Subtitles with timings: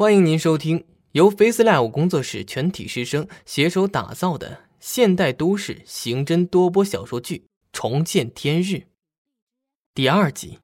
[0.00, 7.36] 欢迎您收听由 FaceLive 工作室全体师生携手打造的现代都市刑侦多播小说剧
[7.70, 8.76] 《重见天日》
[9.94, 10.58] 第二集。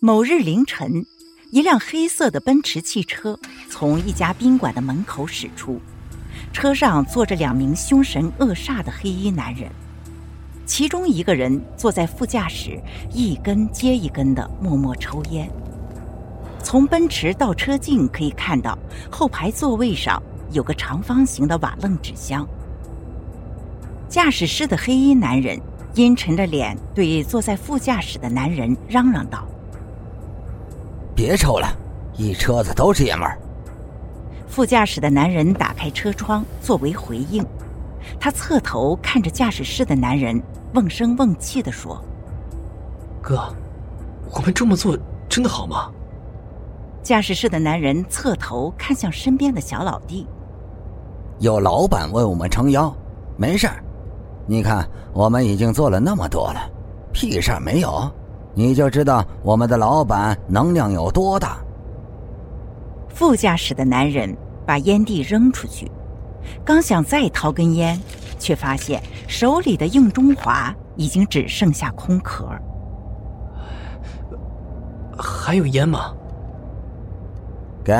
[0.00, 1.04] 某日凌晨，
[1.52, 3.38] 一辆黑色的奔驰汽车
[3.70, 5.80] 从一家宾馆的门口驶出，
[6.52, 9.70] 车上坐着两名凶神恶煞的黑衣男人，
[10.66, 12.82] 其中一个人坐在副驾驶，
[13.12, 15.48] 一根接一根的默默抽烟。
[16.66, 18.76] 从奔驰倒车镜可以看到，
[19.08, 22.44] 后排座位上有个长方形的瓦楞纸箱。
[24.08, 25.60] 驾驶室的黑衣男人
[25.94, 29.46] 阴沉着脸对坐在副驾驶的男人嚷嚷道
[31.14, 31.68] ：“别抽了，
[32.16, 33.38] 一车子都是爷们儿。”
[34.48, 37.46] 副驾驶的男人打开车窗作为回应，
[38.18, 40.42] 他侧头看着驾驶室的男人，
[40.74, 42.04] 瓮声瓮气地说
[43.22, 43.54] ：“哥，
[44.32, 44.98] 我们这么做
[45.28, 45.88] 真的好吗？”
[47.06, 50.26] 驾驶室的男人侧头看向身边的小老弟，
[51.38, 52.92] 有老板为我们撑腰，
[53.36, 53.76] 没事儿。
[54.44, 56.68] 你看，我们已经做了那么多了，
[57.12, 58.10] 屁事儿没有，
[58.54, 61.58] 你就知道我们的老板能量有多大。
[63.06, 65.88] 副驾驶的男人把烟蒂扔出去，
[66.64, 67.96] 刚想再掏根烟，
[68.36, 72.48] 却发现手里的硬中华已经只剩下空壳。
[75.16, 76.12] 还有烟吗？
[77.86, 77.94] 给。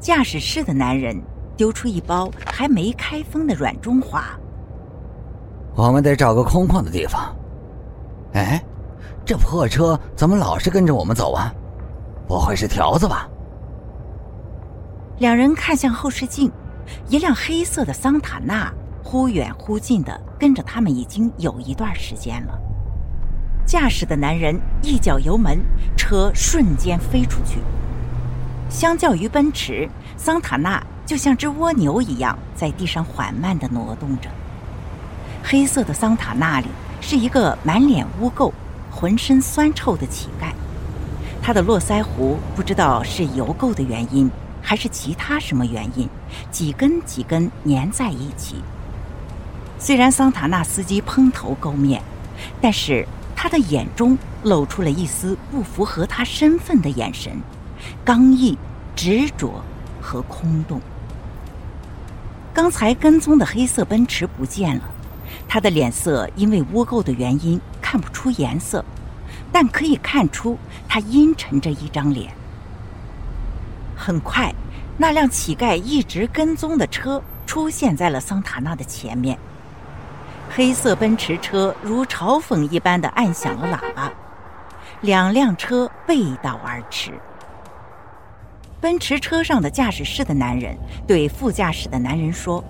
[0.00, 1.16] 驾驶室的男人
[1.56, 4.24] 丢出一包还没开封的软中华。
[5.76, 7.32] 我们得找个空旷的地方。
[8.32, 8.60] 哎，
[9.24, 11.54] 这破车怎么老是跟着我们走啊？
[12.26, 13.28] 不会是条子吧？
[15.18, 16.50] 两人看向后视镜，
[17.06, 18.72] 一辆黑色的桑塔纳
[19.04, 22.58] 忽远忽近的跟着他们已经有一段时间了。
[23.64, 25.60] 驾驶的男人一脚油门，
[25.96, 27.60] 车瞬间飞出去。
[28.72, 34.30] 相较于奔驰，桑塔纳就像只蜗牛一样在地上缓慢地挪动着。
[35.44, 36.66] 黑色的桑塔纳里
[36.98, 38.50] 是一个满脸污垢、
[38.90, 40.52] 浑身酸臭的乞丐，
[41.42, 44.30] 他的络腮胡不知道是油垢的原因，
[44.62, 46.08] 还是其他什么原因，
[46.50, 48.56] 几根几根粘在一起。
[49.78, 52.02] 虽然桑塔纳司机蓬头垢面，
[52.58, 57.36] 但是他的眼中露出了一丝不符合他身份的眼神。
[58.04, 58.56] 刚毅、
[58.94, 59.62] 执着
[60.00, 60.80] 和空洞。
[62.54, 64.82] 刚才跟踪的黑色奔驰不见了，
[65.48, 68.84] 他的脸色因为污垢的原因看不出颜色，
[69.50, 70.58] 但可以看出
[70.88, 72.32] 他阴沉着一张脸。
[73.96, 74.52] 很快，
[74.98, 79.38] 那辆乞丐一直跟踪的车出现在了桑塔纳的前面。
[80.54, 84.12] 黑色奔驰车如嘲讽一般的按响了喇叭，
[85.00, 87.12] 两辆车背道而驰。
[88.82, 90.76] 奔驰车上的驾驶室的男人
[91.06, 92.62] 对副驾驶的男人说：“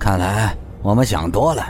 [0.00, 1.62] 看来我们想多了。”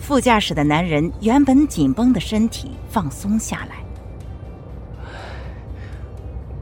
[0.00, 3.76] 副驾驶的男人原本紧绷的身体放松下来。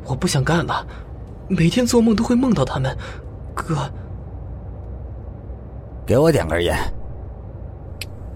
[0.05, 0.85] 我不想干了，
[1.47, 2.93] 每天做梦都会梦到他们。
[3.55, 3.89] 哥，
[6.05, 6.77] 给我点根烟。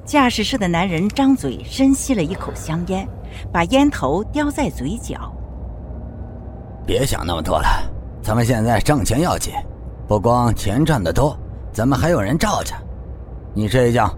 [0.05, 3.09] 驾驶室的男人张嘴深吸了一口香烟，
[3.53, 5.35] 把烟头叼在嘴角。
[6.87, 7.91] 别想那么多了，
[8.23, 9.53] 咱们现在挣钱要紧，
[10.09, 11.39] 不光钱赚的多，
[11.73, 12.75] 咱们还有人罩着。
[13.55, 14.13] 你睡一觉，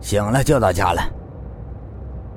[0.00, 1.02] 醒了就到家了。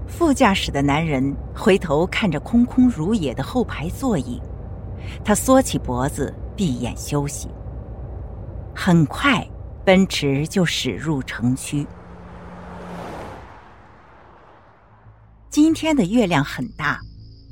[0.07, 4.41] 副驾驶的男人回头看着空空如也的后排座椅，
[5.23, 7.49] 他缩起脖子，闭眼休息。
[8.75, 9.45] 很快，
[9.83, 11.85] 奔驰就驶入城区。
[15.49, 16.99] 今天的月亮很大，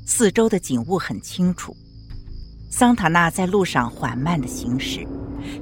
[0.06, 1.76] 四周的景物很清楚。
[2.72, 5.06] 桑塔纳在路上缓慢的行驶，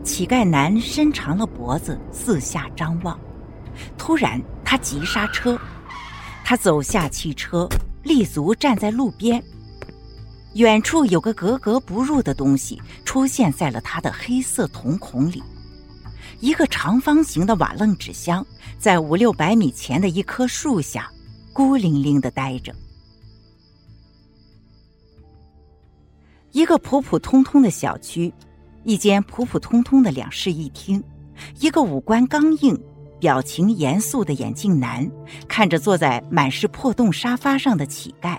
[0.05, 3.19] 乞丐男伸长了脖子四下张望。
[3.99, 5.59] 突然，他急刹车，
[6.45, 7.69] 他走下汽车，
[8.05, 9.43] 立足站在路边。
[10.55, 15.43] 远处有个格格不入的东西出现在了他的黑色瞳孔里，
[16.39, 18.47] 一个长方形的瓦楞纸箱，
[18.79, 21.11] 在五六百米前的一棵树下，
[21.53, 22.73] 孤零零的呆着。
[26.53, 28.33] 一个普普通通的小区，
[28.83, 31.03] 一间普普通通的两室一厅，
[31.61, 32.77] 一个五官刚硬、
[33.21, 35.09] 表情严肃的眼镜男
[35.47, 38.39] 看着坐在满是破洞沙发上的乞丐。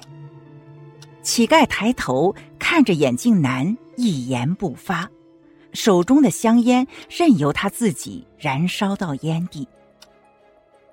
[1.22, 5.10] 乞丐抬头看着眼镜男，一言不发，
[5.72, 9.68] 手中的香烟任由他自己燃烧到烟蒂。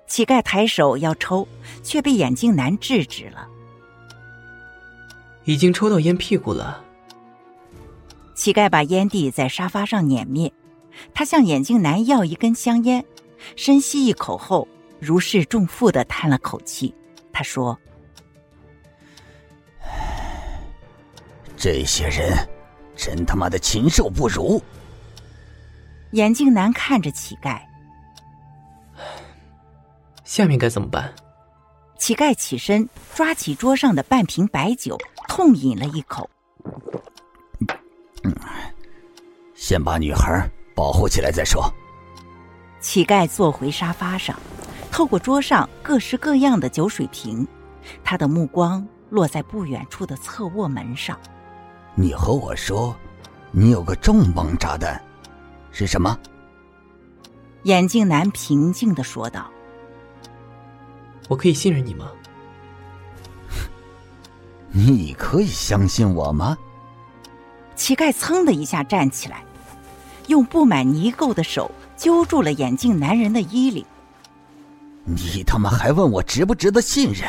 [0.07, 1.47] 乞丐抬手要抽，
[1.83, 3.47] 却被眼镜男制止了。
[5.43, 6.85] 已经抽到烟屁股了。
[8.39, 10.49] 乞丐把烟蒂在沙发上碾灭，
[11.13, 13.03] 他向眼镜男要一根香烟，
[13.57, 14.65] 深吸一口后，
[14.97, 16.95] 如释重负的叹了口气。
[17.33, 17.77] 他说
[21.57, 22.33] ：“这些人
[22.95, 24.63] 真他妈的禽兽不如。”
[26.11, 27.59] 眼镜男看着乞丐，
[30.23, 31.13] 下面该怎么办？
[31.97, 34.97] 乞丐起身，抓起桌上的半瓶白酒，
[35.27, 36.29] 痛饮了一口。
[39.69, 41.71] 先把女孩保护起来再说。
[42.79, 44.35] 乞丐坐回沙发上，
[44.91, 47.47] 透过桌上各式各样的酒水瓶，
[48.03, 51.15] 他的目光落在不远处的侧卧门上。
[51.93, 52.95] 你和我说，
[53.51, 54.99] 你有个重磅炸弹，
[55.69, 56.17] 是什么？
[57.65, 59.51] 眼镜男平静的说道。
[61.27, 62.09] 我可以信任你吗？
[64.71, 66.57] 你可以相信我吗？
[67.75, 69.43] 乞丐噌的一下站起来，
[70.29, 73.85] 用布满泥垢的手揪住了眼镜男人的衣领。
[75.03, 77.27] 你他妈还问我值不值得信任？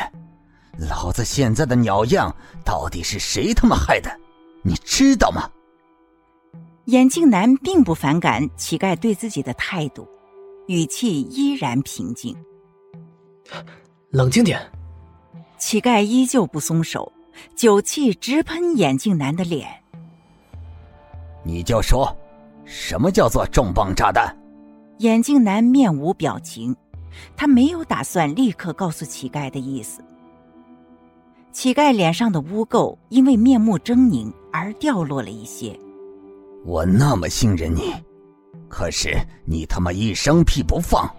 [0.89, 2.33] 老子现在的鸟样
[2.63, 4.09] 到底是谁他妈害的？
[4.63, 5.49] 你知道吗？
[6.85, 10.07] 眼镜男并不反感乞丐对自己的态度，
[10.67, 12.35] 语气依然平静。
[14.09, 14.59] 冷静点！
[15.57, 17.11] 乞丐依旧不松手，
[17.55, 19.67] 酒气直喷眼镜男的脸。
[21.43, 22.15] 你就说，
[22.65, 24.35] 什么叫做重磅炸弹？
[24.99, 26.75] 眼镜男面无表情，
[27.35, 30.01] 他没有打算立刻告诉乞丐的意思。
[31.51, 35.77] 乞丐脸上的污垢因为面目狰狞而掉落了一些。
[36.63, 37.93] 我那么信任你，
[38.69, 41.09] 可是你他妈一声屁不放，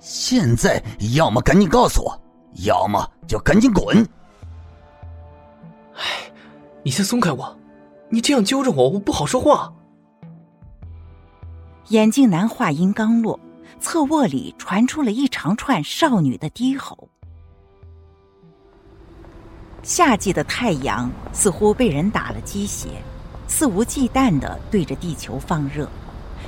[0.00, 0.82] 现在
[1.14, 2.20] 要么赶紧告诉我。
[2.64, 3.96] 要么就赶紧滚！
[5.94, 6.02] 哎，
[6.82, 7.56] 你先松开我，
[8.08, 9.72] 你这样揪着我，我不好说话。
[11.90, 13.38] 眼镜男话音刚落，
[13.80, 17.08] 侧卧里传出了一长串少女的低吼。
[19.82, 22.90] 夏季的太阳似乎被人打了鸡血，
[23.48, 25.90] 肆无忌惮的对着地球放热，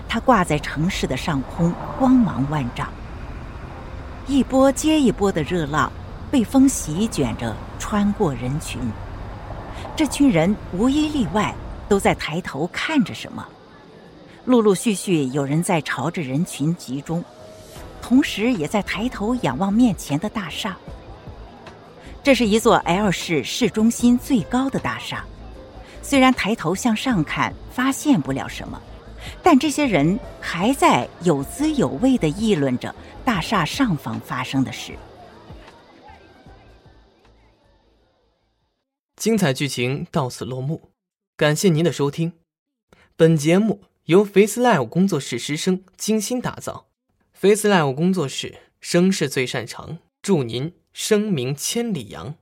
[0.09, 2.89] 它挂在城市的上空，光芒万丈。
[4.29, 5.91] 一波接一波的热浪
[6.31, 8.81] 被风席卷着穿过人群，
[9.97, 11.53] 这群人无一例外
[11.89, 13.45] 都在抬头看着什么。
[14.45, 17.25] 陆陆续续有人在朝着人群集中，
[18.01, 20.77] 同时也在抬头仰望面前的大厦。
[22.23, 25.25] 这是一座 L 市市中心最高的大厦，
[26.03, 28.81] 虽然抬头向上看发现不了什么。
[29.41, 32.93] 但这些人还在有滋有味的议论着
[33.25, 34.95] 大厦上方发生的事。
[39.15, 40.91] 精彩剧情到此落幕，
[41.37, 42.33] 感谢您的收听。
[43.17, 46.89] 本节目由 Face Live 工作室师生精心打造
[47.33, 52.35] ，Face Live 工作室声势最擅长，祝您声名千里扬。